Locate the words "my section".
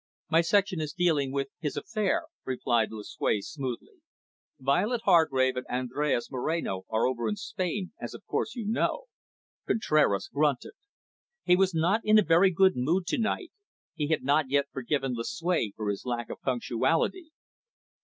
0.31-0.81